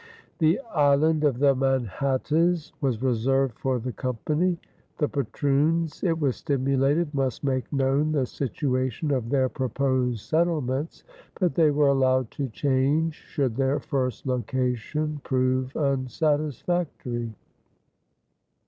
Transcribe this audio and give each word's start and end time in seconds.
"The 0.39 0.59
island 0.73 1.23
of 1.23 1.37
the 1.37 1.53
Manhattes" 1.55 2.71
was 2.81 3.03
reserved 3.03 3.59
for 3.59 3.77
the 3.77 3.91
Company. 3.93 4.57
The 4.97 5.07
patroons, 5.07 6.03
it 6.03 6.19
was 6.19 6.37
stipulated, 6.37 7.13
must 7.13 7.43
make 7.43 7.71
known 7.71 8.11
the 8.11 8.25
situation 8.25 9.11
of 9.11 9.29
their 9.29 9.47
proposed 9.47 10.21
settlements, 10.21 11.03
but 11.39 11.53
they 11.53 11.69
were 11.69 11.89
allowed 11.89 12.31
to 12.31 12.47
change 12.49 13.13
should 13.13 13.55
their 13.57 13.79
first 13.79 14.25
location 14.25 15.21
prove 15.23 15.75
unsatisfactory. 15.77 17.35